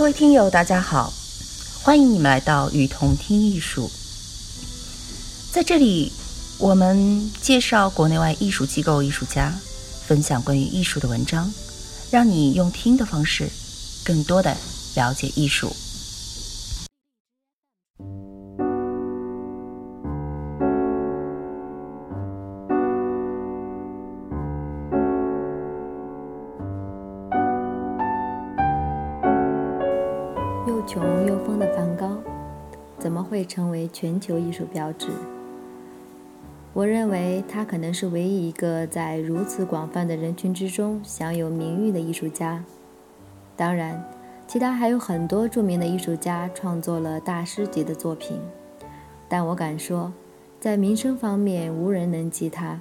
[0.00, 1.12] 各位听友，大家好，
[1.82, 3.90] 欢迎你们来到雨桐听艺术。
[5.52, 6.10] 在这里，
[6.56, 9.54] 我们介绍国内外艺术机构、艺术家，
[10.06, 11.52] 分享关于艺术的文章，
[12.10, 13.50] 让你用听的方式，
[14.02, 14.56] 更多的
[14.94, 15.76] 了解艺术。
[33.50, 35.08] 成为全球艺术标志？
[36.72, 42.62] 我认为他可能是唯一一个在如此广泛的人群之中享有名誉的艺术家。
[43.56, 44.00] 当然，
[44.46, 48.38] 其他还有很多著名的艺术家创作了大师级的作品，
[49.28, 50.12] 但我敢说，
[50.60, 52.80] 在名声方面无人能及他。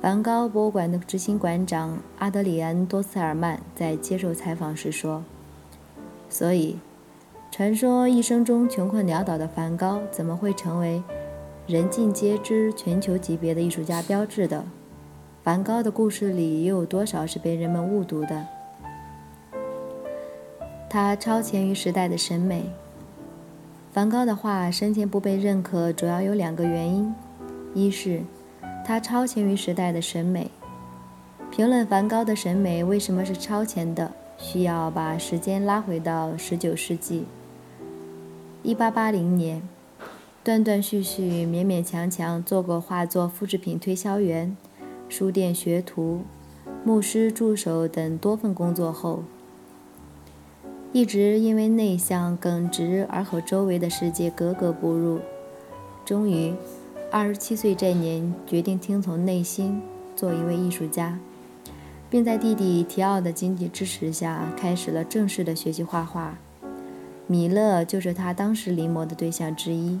[0.00, 5.22] 梵高博物馆的执行馆长阿德里安·多斯尔曼在接受采访时说
[6.28, 6.78] ：“所以，
[7.56, 11.00] 传说一生中穷困潦倒的梵高怎么会成为？”
[11.68, 14.64] 人尽皆知、全球级别的艺术家标志的
[15.44, 18.44] 梵高的故事里，又有多少是被人们误读的？
[20.90, 22.64] 他超前于时代的审美。
[23.92, 27.14] 梵高的画生前不被认可，主要有两个原因：
[27.72, 28.22] 一是
[28.84, 30.50] 他超前于时代的审美。
[31.52, 37.24] 评论梵高的审美为什么是超前的，需要把时间拉回到19世纪
[38.64, 39.62] 1880年。
[40.42, 44.54] 断断续续、勉勉强强做过画作复制品推销员、
[45.08, 46.20] 书店学徒、
[46.84, 49.22] 牧师助手等多份工作后，
[50.92, 55.20] 一直因为内向耿直而和周围的世界格格不入。
[56.04, 56.52] 终于，
[57.10, 59.80] 二十七岁这年决定听从内心，
[60.14, 61.18] 做一位艺术家，
[62.10, 66.36] 并在弟弟提奥的经济支持下开始了正式的学习画画。
[67.26, 69.98] 米勒就是他当时临摹的对象之一。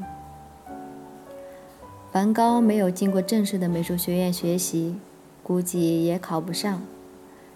[2.12, 4.96] 梵高没有经过正式的美术学院学习，
[5.42, 6.82] 估计也考不上，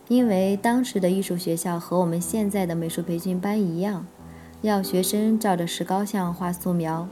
[0.09, 4.07] 因为当时的艺术学校和我们现在的美术培训班一样，
[4.63, 7.07] 要学生照着石膏像画素描，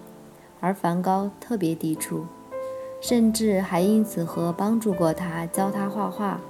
[0.59, 2.25] 而梵高特别抵触，
[3.00, 6.41] 甚至还因此和帮助过他教他画画，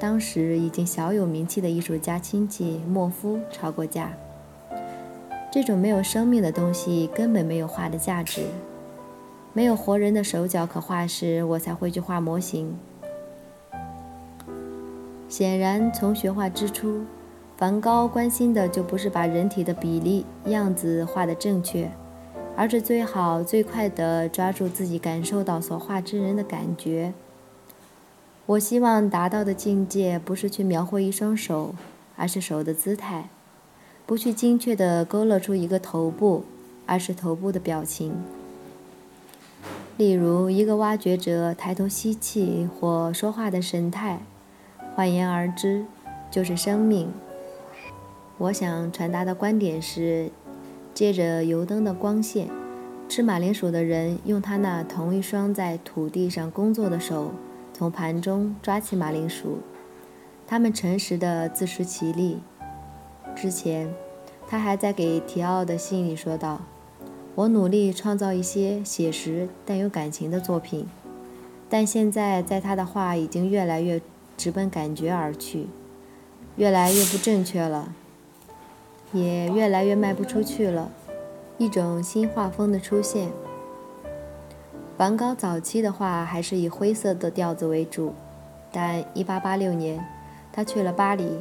[0.00, 4.12] 当时已经小有名气的艺术家亲戚莫夫吵过架。
[5.56, 8.42] 这种没有生命的东西根本没有画的价值。
[9.54, 12.76] 没有活人的手脚可画时，我才会去画模型。
[15.30, 17.06] 显然，从学画之初，
[17.56, 21.90] 梵高关心的就不是把人体的比例样子画得正确，
[22.54, 27.14] 而是最好最快地抓住自己感受到所画之人的感觉。
[28.44, 31.74] 我希望达到的境界，不是去描绘一双手，
[32.14, 33.30] 而是手的姿态；
[34.06, 36.44] 不去精确地勾勒出一个头部，
[36.86, 38.14] 而是头部的表情。
[39.96, 44.20] 例如，一个挖掘者抬头吸气或说话的神态，
[44.94, 45.84] 换言而之，
[46.30, 47.08] 就是生命。
[48.38, 50.30] 我想传达的观点是：
[50.94, 52.48] 借着油灯的光线，
[53.08, 57.32] 吃马铃薯的人用他那同一双在土地上工作的手，
[57.72, 59.58] 从盘中抓起马铃薯。
[60.46, 62.38] 他们诚实的自食其力。
[63.36, 63.92] 之前，
[64.48, 66.62] 他还在给提奥的信里说道。
[67.34, 70.88] 我努力创造一些写实但有感情的作品，
[71.68, 74.00] 但现在在他的画已经越来越
[74.38, 75.66] 直奔感觉而去，
[76.56, 77.92] 越来越不正确了，
[79.12, 80.90] 也越来越卖不出去了。
[81.58, 83.30] 一种新画风的出现。
[84.96, 88.14] 梵高早期的画还是以灰色的调子为主，
[88.72, 90.02] 但1886年
[90.50, 91.38] 他去了巴黎，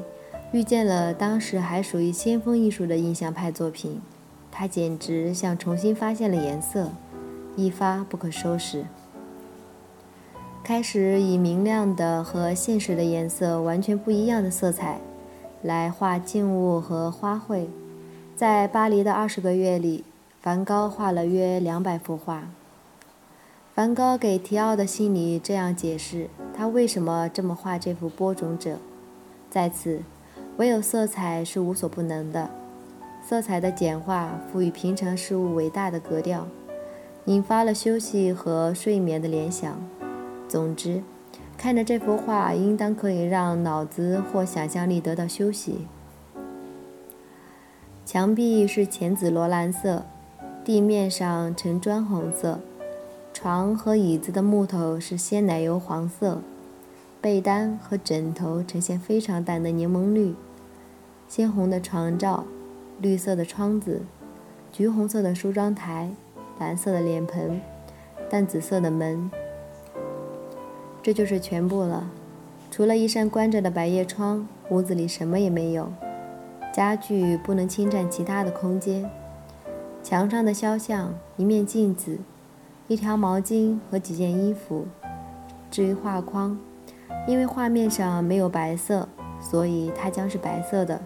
[0.56, 4.02] 遇见了当时还属于先锋艺术的印象派作品。
[4.50, 6.92] 他简直像重新发现了颜色，
[7.58, 8.86] 一发不可收拾。
[10.64, 15.02] 开始以明亮的和现实的颜色完全不一样的色彩
[15.62, 17.66] 来画静物和花卉。
[18.38, 20.06] 在巴黎的二十个月里，
[20.40, 22.48] 梵高画了约两百幅画。
[23.74, 28.78] 梵高给提奥的信里这样解释他为什么这么画这幅播种者：
[29.50, 30.00] 在此，
[30.58, 32.50] 唯有色彩是无所不能的。
[33.28, 36.48] 色彩的简化赋予平常事物伟大的格调，
[37.26, 39.76] 引发了休息和睡眠的联想。
[40.48, 41.02] 总之，
[41.58, 45.88] 看着这幅画，应当可以让脑子或想象力得到休息。
[48.06, 50.06] 墙壁是浅紫罗兰色，
[50.64, 52.60] 地面上呈砖红色，
[53.34, 56.42] 床和椅子的木头是鲜奶油黄色，
[57.26, 60.36] 被单和枕头呈现非常淡的柠檬绿，
[61.28, 62.44] 鲜红的床罩。
[63.02, 64.04] 绿色的窗子，
[64.72, 66.12] 橘红色的梳妆台，
[66.60, 67.60] 蓝色的脸盆，
[68.30, 69.32] 淡紫色的门。
[71.02, 72.12] 这就是全部了。
[72.70, 75.92] 除了一扇关着的百叶窗，屋子里什么也没有。
[76.72, 79.10] 家具不能侵占其他的空间。
[80.04, 82.20] 墙上的肖像，一面镜子，
[82.88, 84.86] 一条毛巾和几件衣服。
[85.72, 86.60] 至于画框，
[87.28, 89.08] 因为画面上没有白色，
[89.42, 91.02] 所以它将是白色的。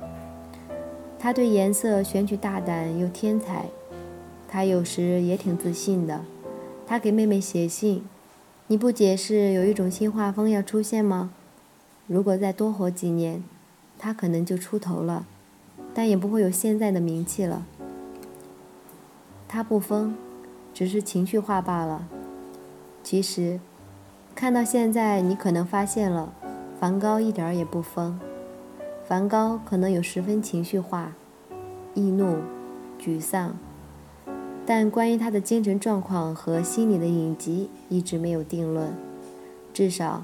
[1.18, 3.66] 他对颜色选取大胆又天才，
[4.48, 6.22] 他有时也挺自信的。
[6.88, 8.06] 他给妹妹写信
[8.68, 11.32] ：“你不解释有一种新画风要出现吗？
[12.08, 13.44] 如果再多活几年，
[13.98, 15.28] 他可能就出头了，
[15.94, 17.66] 但也不会有现在的名气了。”
[19.48, 20.16] 他不疯，
[20.74, 22.08] 只是情绪化罢了。
[23.04, 23.60] 其实，
[24.40, 26.32] 看到现在，你可能发现了，
[26.80, 28.18] 梵高一点也不疯。
[29.06, 31.12] 梵高可能有十分情绪化，
[31.94, 32.38] 易怒、
[32.98, 33.58] 沮丧，
[34.66, 38.94] 但关于他的精神状况和心理的隐疾一直没有定论。
[39.74, 40.24] 至少，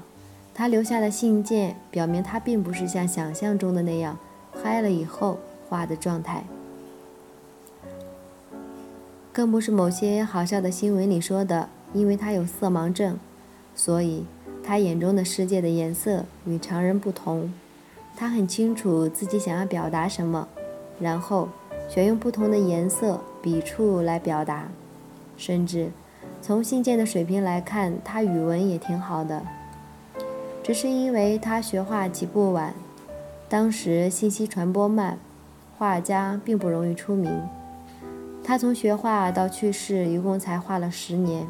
[0.54, 4.18] 他留下的信件表明他并不是像想象中的那样
[4.62, 6.42] 嗨了以后画的状态，
[9.30, 13.18] 更不是某些好笑的新闻里说的，因为他有色盲症，
[13.76, 14.24] 所以
[14.64, 17.52] 他眼中的世界的颜色与常人不同。
[18.16, 20.48] 他很清楚自己想要表达什么，
[20.98, 21.50] 然后
[21.88, 24.68] 选用不同的颜色、笔触来表达。
[25.36, 25.90] 甚至
[26.40, 29.42] 从信件的水平来看，他语文也挺好的。
[30.62, 32.74] 只是因为他学画起步晚，
[33.48, 35.18] 当时信息传播慢，
[35.76, 37.40] 画家并不容易出名。
[38.42, 41.46] 他从学画到去世一共才画了十年，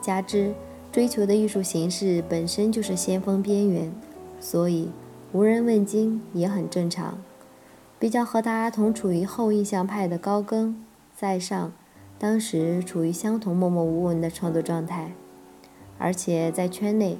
[0.00, 0.52] 加之
[0.92, 3.90] 追求的艺术形式本身就是先锋边缘，
[4.38, 4.90] 所以。
[5.34, 7.16] 无人问津也很正常。
[7.98, 10.84] 比较和他同处于后印象派的高更
[11.16, 11.72] 在上，
[12.18, 15.12] 当时处于相同默默无闻的创作状态，
[15.96, 17.16] 而且在圈内，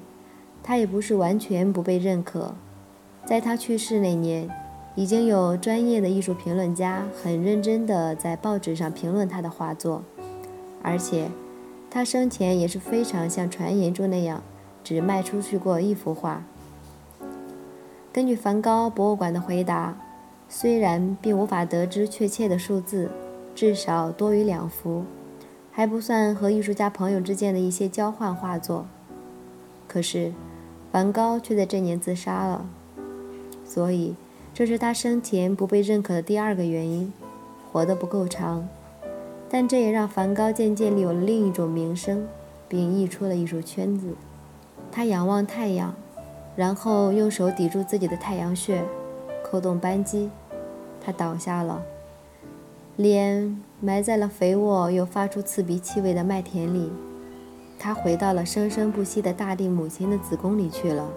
[0.63, 2.55] 他也不是完全不被认可。
[3.25, 4.51] 在他去世那年，
[4.95, 10.03] 已经有专业的艺术评论家很认真地在报纸上评论他的画作，
[10.83, 11.29] 而且
[11.95, 14.43] 他生前也是非常像传言中那样，
[14.83, 16.43] 只卖出去过一幅画。
[18.11, 19.95] 根据梵高博物馆的回答，
[20.49, 23.11] 虽然并无法得知确切的数字，
[23.55, 25.05] 至少多于两幅，
[25.71, 28.87] 还不算和艺术家朋友之间的一些交换画作。
[29.87, 30.33] 可是，
[30.91, 32.65] 梵高却在这年自杀了，
[33.67, 34.15] 所以
[34.55, 37.13] 这是他生前不被认可的第二个原因，
[37.71, 38.67] 活得不够长。
[39.53, 42.27] 但这也让梵高渐渐有了另一种名声，
[42.69, 44.15] 并溢出了艺术圈子。
[44.91, 45.95] 他仰望太阳。
[46.55, 48.85] 然后用手抵住自己的太阳穴，
[49.43, 50.29] 扣动扳机，
[51.01, 51.83] 他倒下了，
[52.97, 56.93] 脸埋在了肥沃又发出刺鼻气味的麦田里。
[57.79, 61.09] 他回到了生生不息的大地母亲的子宫里去了。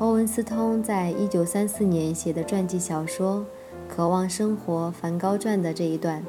[0.00, 3.46] 欧文斯通在一九三四年写的传记小说
[3.94, 6.20] 《渴望生活：梵高传》的这一段，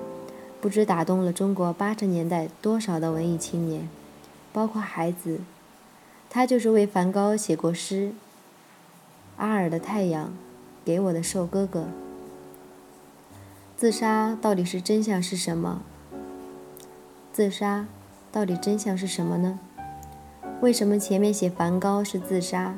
[0.63, 3.89] 不知打动了中国八十年代多少的文艺青年，
[4.54, 5.42] 包括孩子。
[6.29, 8.12] 他就是为梵高写过诗，
[9.36, 10.27] 《阿尔的太阳》，
[10.86, 11.88] 给我的瘦哥哥。
[13.75, 15.82] 自杀到底是真相是什么？
[17.34, 17.86] 自杀
[18.32, 19.60] 到底真相是什么呢？
[20.62, 22.77] 为什么前面写梵高是自杀？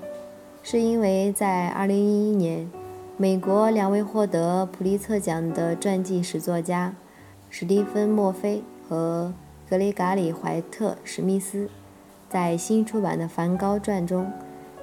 [0.63, 2.71] 是因为在2011年，
[3.15, 6.95] 美国两位获得普利策奖的传记史作家
[7.57, 9.33] 史蒂芬·墨菲和
[9.69, 11.69] 格雷嘎里·怀特·史密斯。
[12.27, 14.29] 在新出版的《梵高传》中，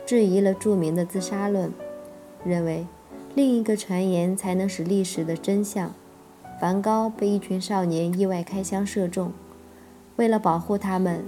[0.07, 1.71] 质疑了著名的自杀论，
[2.43, 2.87] 认为
[3.35, 5.93] 另一个传言才能使历史的真相：
[6.59, 9.33] 梵高被一群少年意外开枪射中，
[10.17, 11.23] 为了保护他们，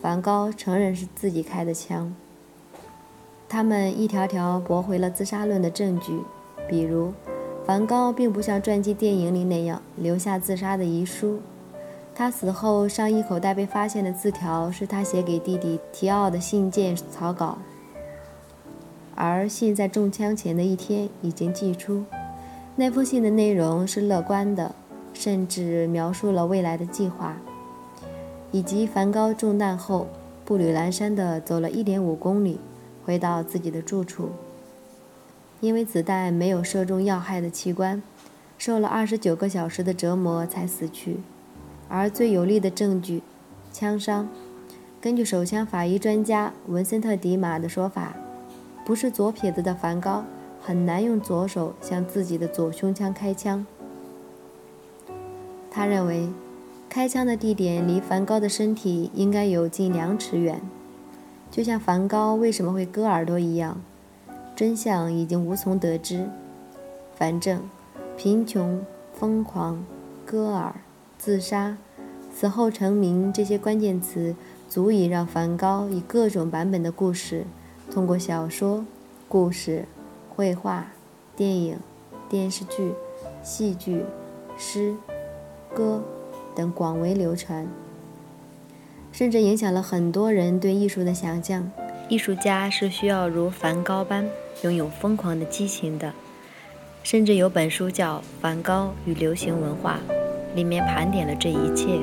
[0.00, 2.16] 梵高承认是自己开的枪。
[3.50, 6.18] 他们一条条驳回了自杀论的证据，
[6.66, 7.12] 比如，
[7.66, 11.40] 梵高并不像传记电影里那样留下自杀的遗书。
[12.14, 17.58] 他死后，上衣口袋被发现的字条是他写给弟弟提奥的信件草稿，
[19.16, 22.04] 而信在中枪前的一天已经寄出。
[22.76, 24.72] 那封信的内容是乐观的，
[25.12, 27.36] 甚至描述了未来的计划，
[28.52, 30.06] 以及梵高中弹后
[30.44, 32.60] 步履蹒跚地走了一点五公里，
[33.04, 34.30] 回到自己的住处，
[35.66, 38.00] 因为子弹没有射中要害的器官，
[38.56, 41.16] 受了二十九个小时的折磨才死去。
[41.88, 43.20] 而最有力的证据，
[43.72, 44.28] 枪伤，
[45.00, 48.14] 根据手枪法医专家文森特·迪马的说法，
[48.84, 50.24] 不是左撇子的梵高
[50.62, 53.66] 很难用左手向自己的左胸腔开枪。
[55.68, 56.28] 他认为，
[56.88, 60.60] 开枪的地点离梵高的身体应该有近两尺远，
[61.50, 63.82] 就像梵高为什么会割耳朵一样。
[64.56, 66.28] 真相已经无从得知。
[67.14, 67.68] 反正，
[68.16, 69.84] 贫穷、疯狂、
[70.24, 70.74] 割耳、
[71.16, 71.76] 自杀、
[72.34, 74.34] 死后成名这些关键词，
[74.68, 77.44] 足以让梵高以各种版本的故事，
[77.92, 78.84] 通过小说、
[79.28, 79.84] 故事、
[80.34, 80.88] 绘画、
[81.36, 81.78] 电影、
[82.28, 82.94] 电视剧、
[83.42, 84.04] 戏剧、
[84.58, 84.96] 诗。
[85.74, 86.02] 歌
[86.54, 87.68] 等广为流传，
[89.12, 91.70] 甚至影响了很多人对艺术的想象。
[92.08, 94.26] 艺术家是需要如梵高般
[94.62, 96.12] 拥有疯狂的激情的。
[97.02, 100.00] 甚至有本书叫《梵高与流行文化》，
[100.56, 102.00] 里面盘点了这一切。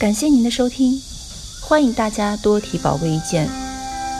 [0.00, 0.98] 感谢您的收听，
[1.60, 3.46] 欢迎大家多提宝贵意见，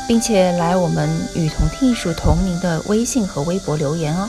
[0.09, 4.27] 并且来我们与同听艺术同名的微信和微博留言哦。